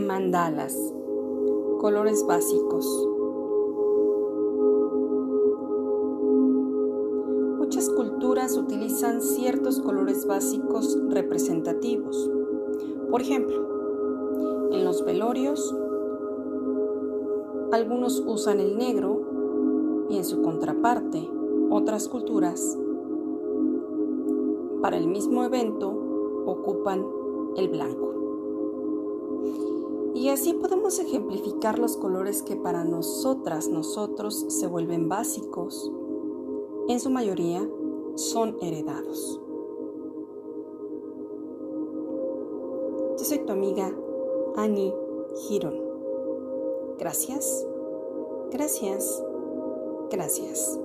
[0.00, 0.76] Mandalas.
[1.80, 3.08] Colores básicos.
[7.58, 12.30] Muchas culturas utilizan ciertos colores básicos representativos.
[13.10, 15.74] Por ejemplo, en los velorios,
[17.72, 21.28] algunos usan el negro y en su contraparte,
[21.70, 22.78] otras culturas,
[24.82, 25.94] para el mismo evento,
[26.46, 27.06] ocupan
[27.56, 28.13] el blanco.
[30.24, 35.92] Y así podemos ejemplificar los colores que para nosotras, nosotros se vuelven básicos.
[36.88, 37.68] En su mayoría
[38.14, 39.38] son heredados.
[43.18, 43.94] Yo soy tu amiga
[44.56, 44.94] Annie
[45.42, 45.78] Giron.
[46.98, 47.66] Gracias,
[48.50, 49.22] gracias,
[50.10, 50.80] gracias.